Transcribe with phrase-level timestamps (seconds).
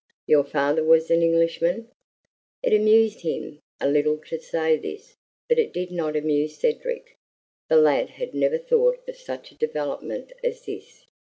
[0.25, 1.87] "Your father was an Englishman."
[2.63, 5.15] It amused him a little to say this,
[5.47, 7.19] but it did not amuse Cedric.
[7.69, 11.05] The lad had never thought of such a development as this.